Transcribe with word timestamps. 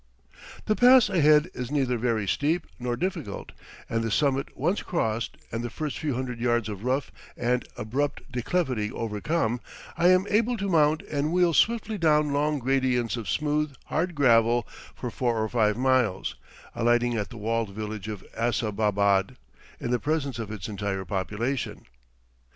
The 0.65 0.75
pass 0.75 1.09
ahead 1.11 1.51
is 1.53 1.69
neither 1.69 1.95
very 1.95 2.27
steep 2.27 2.65
nor 2.79 2.97
difficult, 2.97 3.51
and 3.87 4.03
the 4.03 4.09
summit 4.09 4.57
once 4.57 4.81
crossed, 4.81 5.37
and 5.51 5.63
the 5.63 5.69
first 5.69 5.99
few 5.99 6.15
hundred 6.15 6.39
yards 6.39 6.67
of 6.69 6.83
rough 6.83 7.11
and 7.37 7.63
abrupt 7.77 8.23
declivity 8.31 8.91
overcome, 8.91 9.61
I 9.95 10.07
am 10.07 10.25
able 10.27 10.57
to 10.57 10.67
mount 10.67 11.03
and 11.03 11.31
wheel 11.31 11.53
swiftly 11.53 11.99
down 11.99 12.33
long 12.33 12.57
gradients 12.57 13.15
of 13.15 13.29
smooth, 13.29 13.75
hard 13.85 14.15
gravel 14.15 14.67
for 14.95 15.11
four 15.11 15.37
or 15.39 15.47
five 15.49 15.77
miles, 15.77 16.33
alighting 16.73 17.15
at 17.15 17.29
the 17.29 17.37
walled 17.37 17.69
village 17.69 18.07
of 18.07 18.23
Assababad 18.35 19.35
in 19.79 19.91
the 19.91 19.99
presence 19.99 20.39
of 20.39 20.49
its 20.49 20.67
entire 20.67 21.05
population. 21.05 21.85